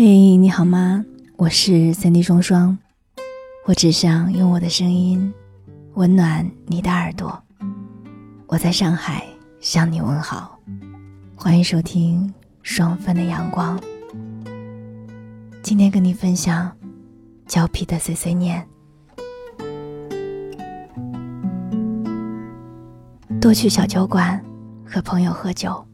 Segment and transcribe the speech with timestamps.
[0.00, 1.04] 嘿，你好吗？
[1.38, 2.78] 我是三 D 双双，
[3.66, 5.34] 我只想用我的声音
[5.94, 7.36] 温暖你的耳朵。
[8.46, 9.26] 我在上海
[9.58, 10.56] 向你问好，
[11.34, 12.32] 欢迎收听
[12.62, 13.76] 双份的阳光。
[15.64, 16.70] 今天跟你分享
[17.48, 18.64] 胶皮的碎碎念，
[23.40, 24.40] 多去小酒馆
[24.86, 25.84] 和朋友喝酒，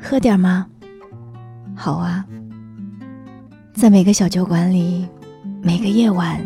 [0.00, 0.68] 喝点吗？
[1.78, 2.24] 好啊，
[3.74, 5.06] 在每个小酒馆里，
[5.62, 6.42] 每个夜晚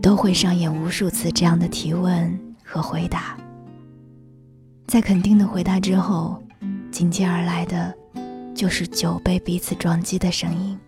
[0.00, 3.36] 都会上演无数次这样的提问和回答。
[4.86, 6.42] 在肯定的回答之后，
[6.90, 7.94] 紧接而来的
[8.54, 10.78] 就是酒杯彼此撞击的声音。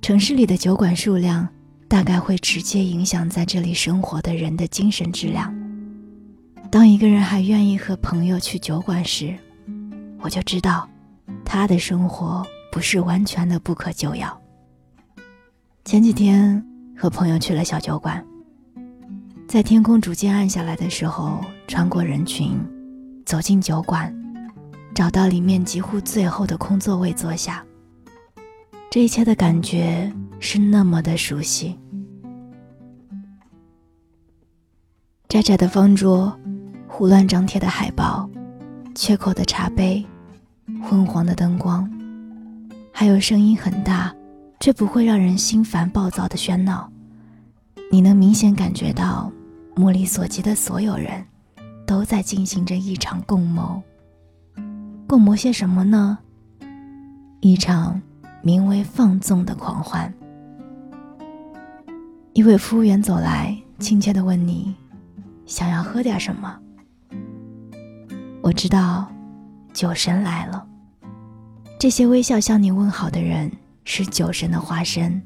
[0.00, 1.46] 城市里的酒馆数量
[1.88, 5.54] 大概会直接影响在这里生活的人的精神质量。
[6.70, 9.36] 当一个人还愿意和朋友去酒馆时，
[10.20, 10.88] 我就知道。
[11.46, 14.38] 他的生活不是完全的不可救药。
[15.84, 16.62] 前几天
[16.98, 18.22] 和朋友去了小酒馆，
[19.46, 22.58] 在天空逐渐暗下来的时候，穿过人群，
[23.24, 24.12] 走进酒馆，
[24.92, 27.64] 找到里面几乎最后的空座位坐下。
[28.90, 31.78] 这一切的感觉是那么的熟悉。
[35.28, 36.36] 窄窄的方桌，
[36.88, 38.28] 胡乱张贴的海报，
[38.94, 40.04] 缺口的茶杯。
[40.82, 41.88] 昏黄的灯光，
[42.92, 44.14] 还有声音很大
[44.58, 46.90] 却不会让人心烦暴躁的喧闹，
[47.90, 49.30] 你能明显感觉到，
[49.76, 51.24] 目力所及的所有人，
[51.86, 53.80] 都在进行着一场共谋。
[55.06, 56.18] 共谋些什么呢？
[57.40, 58.00] 一场
[58.42, 60.12] 名为放纵的狂欢。
[62.32, 64.74] 一位服务员走来，亲切地问你
[65.46, 66.58] ：“想要喝点什么？”
[68.42, 69.06] 我知道。
[69.76, 70.66] 酒神来了。
[71.78, 73.52] 这些微笑向你问好的人
[73.84, 75.22] 是酒神的化身。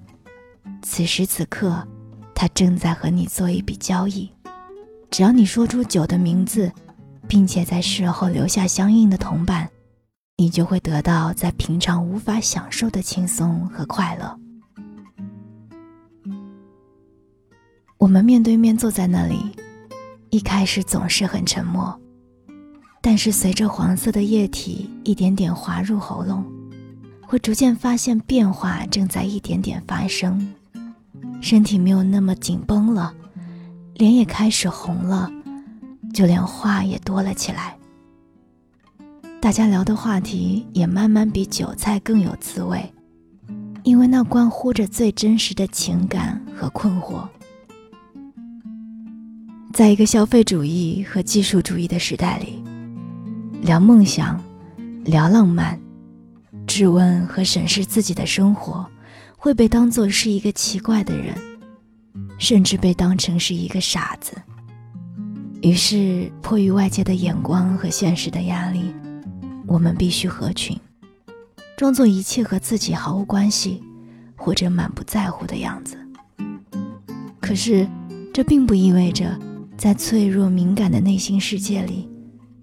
[0.83, 1.87] 此时此刻，
[2.35, 4.29] 他正在和你做一笔交易。
[5.09, 6.71] 只要你说出酒的名字，
[7.29, 9.71] 并且在事后留下相应的铜板，
[10.37, 14.37] 你就会得到在平常无法享受的轻松和快乐。
[17.99, 19.55] 我们面对面坐在那里，
[20.31, 21.97] 一开始总是很沉默。
[23.23, 26.43] 是随着黄色的液体一点点滑入喉咙，
[27.21, 30.55] 会逐渐发现变化正在一点点发生，
[31.43, 33.13] 身体没有那么紧绷了，
[33.97, 35.31] 脸也开始红了，
[36.15, 37.77] 就连话也多了起来。
[39.39, 42.91] 大家聊的话题也慢慢比韭菜更有滋味，
[43.83, 47.29] 因为那关乎着最真实的情感和困惑。
[49.75, 52.60] 在一个消费主义和技术主义的时代里。
[53.63, 54.43] 聊梦想，
[55.05, 55.79] 聊浪漫，
[56.67, 58.89] 质问和审视自己的生活，
[59.37, 61.35] 会被当作是一个奇怪的人，
[62.39, 64.35] 甚至被当成是一个傻子。
[65.61, 68.95] 于是，迫于外界的眼光和现实的压力，
[69.67, 70.77] 我们必须合群，
[71.77, 73.83] 装作一切和自己毫无关系，
[74.37, 75.99] 或者满不在乎的样子。
[77.41, 77.87] 可是，
[78.33, 79.39] 这并不意味着，
[79.77, 82.10] 在脆弱敏感的内心世界里。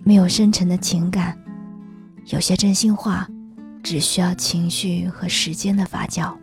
[0.08, 1.38] 没有深沉的情感，
[2.28, 3.28] 有些真心话，
[3.84, 6.34] 只需要情绪和时间的发酵。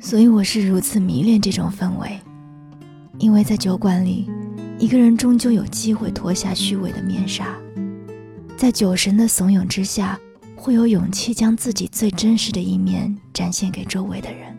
[0.00, 2.18] 所以我是如此迷恋这种氛围，
[3.18, 4.30] 因为在酒馆里，
[4.78, 7.54] 一个人终究有机会脱下虚伪的面纱，
[8.56, 10.18] 在酒神的怂恿之下，
[10.56, 14.56] 会有勇气将自己最真实的一面展现给周围的人。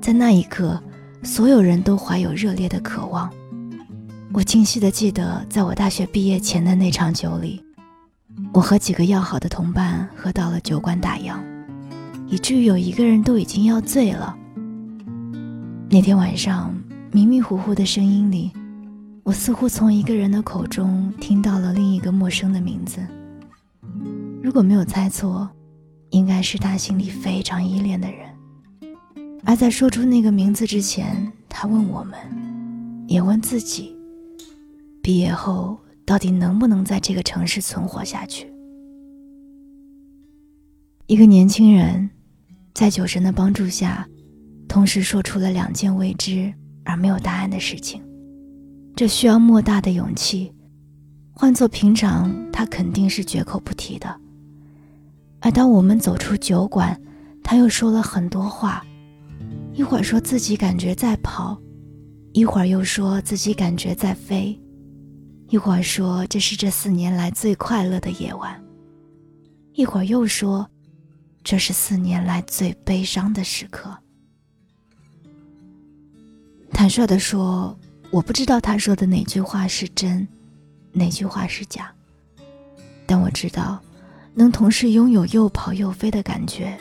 [0.00, 0.82] 在那一刻，
[1.22, 3.30] 所有人都怀有热烈的渴望。
[4.34, 7.62] 我清晰的记得，在我大学毕业前的那场酒里，
[8.52, 11.38] 我和几个要好的同伴喝到了酒馆打烊，
[12.26, 14.36] 以至于有一个人都已经要醉了。
[15.88, 16.74] 那天晚上，
[17.12, 18.50] 迷迷糊糊的声音里，
[19.22, 22.98] 我似乎从一个人的口中听到了另一个陌生的名字。
[24.42, 25.48] 如果没有猜错，
[26.10, 28.28] 应该是他心里非常依恋的人。
[29.44, 32.18] 而在说出那个名字之前，他问我们，
[33.06, 33.94] 也问自己。
[35.04, 38.50] 毕业后到底能不能在这个城市存活下去？
[41.08, 42.08] 一个年轻人，
[42.72, 44.08] 在酒神的帮助下，
[44.66, 46.50] 同时说出了两件未知
[46.86, 48.02] 而没有答案的事情，
[48.96, 50.50] 这需要莫大的勇气。
[51.34, 54.18] 换做平常，他肯定是绝口不提的。
[55.40, 56.98] 而当我们走出酒馆，
[57.42, 58.82] 他又说了很多话，
[59.74, 61.60] 一会儿说自己感觉在跑，
[62.32, 64.58] 一会儿又说自己感觉在飞。
[65.54, 68.60] 一会儿说这是这四年来最快乐的夜晚，
[69.72, 70.68] 一会儿又说
[71.44, 73.96] 这是四年来最悲伤的时刻。
[76.72, 77.78] 坦率的说，
[78.10, 80.26] 我不知道他说的哪句话是真，
[80.90, 81.88] 哪句话是假。
[83.06, 83.80] 但我知道，
[84.34, 86.76] 能同时拥有又跑又飞的感觉，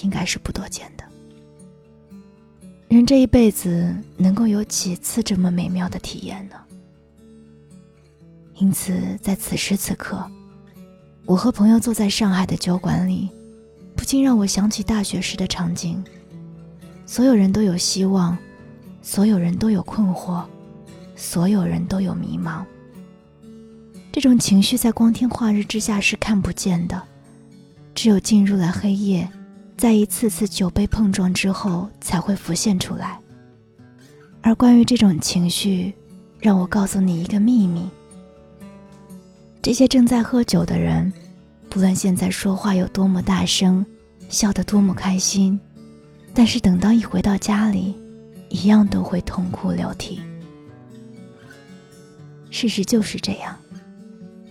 [0.00, 1.04] 应该是不多见的。
[2.88, 6.56] 人这一辈子能够有几次这么美妙的体验呢？
[8.60, 10.28] 因此，在此时此刻，
[11.24, 13.30] 我和朋友坐在上海的酒馆里，
[13.94, 16.02] 不禁让我想起大学时的场景。
[17.06, 18.36] 所有人都有希望，
[19.00, 20.44] 所有人都有困惑，
[21.14, 22.64] 所有人都有迷茫。
[24.10, 27.00] 这种情绪在光天化日之下是看不见的，
[27.94, 29.28] 只有进入了黑夜，
[29.76, 33.20] 在一次次酒杯碰撞之后才会浮现出来。
[34.42, 35.94] 而关于这种情绪，
[36.40, 37.88] 让我告诉你一个秘密。
[39.68, 41.12] 这些正在喝酒的人，
[41.68, 43.84] 不论现在说话有多么大声，
[44.30, 45.60] 笑得多么开心，
[46.32, 47.94] 但是等到一回到家里，
[48.48, 50.22] 一样都会痛哭流涕。
[52.48, 53.54] 事实就是这样，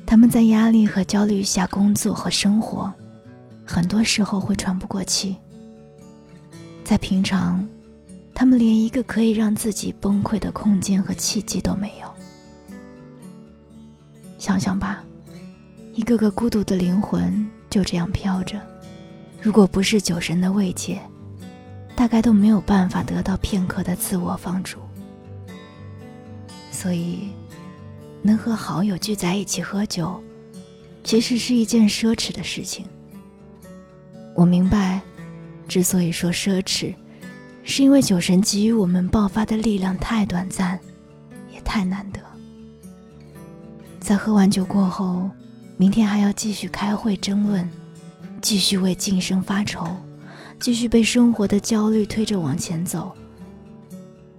[0.06, 2.94] 他们在压力和焦虑下工作和生活，
[3.66, 5.36] 很多时候会喘不过气。
[6.84, 7.68] 在平常，
[8.36, 12.08] 他们连一个可以让自己崩溃的空间和契机都没有。
[14.48, 15.04] 想想吧，
[15.94, 18.58] 一个个孤独的灵魂就这样飘着，
[19.42, 21.02] 如果不是酒神的慰藉，
[21.98, 24.78] 大概都没有办法得到片刻的自我放逐。
[26.72, 27.28] 所以，
[28.22, 30.18] 能和好友聚在一起喝酒，
[31.04, 32.86] 其实是一件奢侈的事情。
[34.34, 35.02] 我明白，
[35.68, 36.96] 之所以说奢侈，
[37.66, 40.80] 是因为酒神给予我们爆发的力量太短暂，
[41.54, 42.22] 也太难得。
[44.08, 45.30] 在喝完酒过后，
[45.76, 47.70] 明天还要继续开会争论，
[48.42, 49.86] 继续为晋升发愁，
[50.62, 53.12] 继续被生活的焦虑推着往前走。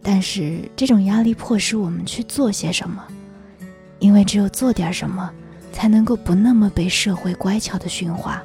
[0.03, 3.07] 但是这种压力迫使我们去做些什么，
[3.99, 5.31] 因为只有做点什么，
[5.71, 8.43] 才能够不那么被社会乖巧的驯化，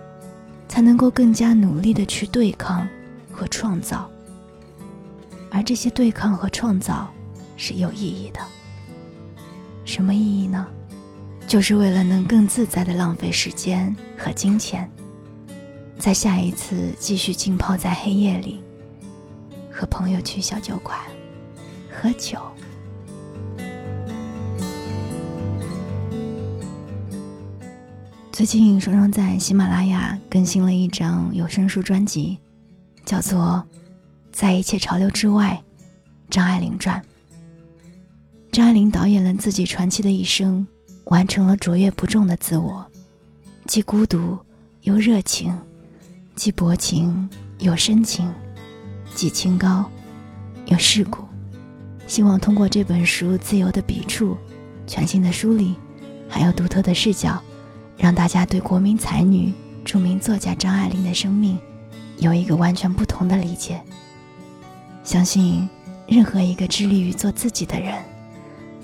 [0.67, 2.85] 才能够更加努力的去对抗
[3.31, 4.11] 和创造。
[5.49, 7.09] 而这些对抗和创造
[7.55, 8.41] 是有意义的。
[9.85, 10.67] 什么意义呢？
[11.53, 14.89] 就是为了能更自在的浪费时间和金钱，
[15.99, 18.63] 在下一次继续浸泡在黑夜里，
[19.71, 20.97] 和朋友去小酒馆
[21.91, 22.39] 喝酒。
[28.31, 32.39] 最近，双双在喜马拉雅更新了一张有声书专辑，
[33.05, 33.63] 叫做
[34.31, 35.61] 《在一切潮流之外》，
[36.31, 36.99] 张爱玲传。
[38.51, 40.65] 张爱玲导演了自己传奇的一生。
[41.05, 42.85] 完成了卓越不重的自我，
[43.65, 44.37] 既孤独
[44.81, 45.57] 又热情，
[46.35, 47.29] 既薄情
[47.59, 48.31] 又深情，
[49.13, 49.89] 既清高
[50.65, 51.23] 又世故。
[52.07, 54.37] 希望通过这本书自由的笔触、
[54.85, 55.75] 全新的梳理，
[56.27, 57.41] 还有独特的视角，
[57.97, 59.53] 让大家对国民才女、
[59.85, 61.57] 著名作家张爱玲的生命
[62.17, 63.81] 有一个完全不同的理解。
[65.03, 65.67] 相信
[66.07, 68.01] 任何一个致力于做自己的人，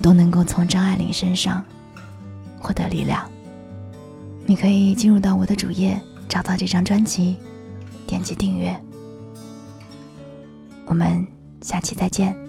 [0.02, 1.64] 都能够从张爱玲身上。
[2.60, 3.30] 获得力量。
[4.46, 7.38] 你可以进入到我的主页，找到这张专辑，
[8.08, 8.76] 点击订阅。
[10.86, 11.26] 我们
[11.62, 12.49] 下期再见。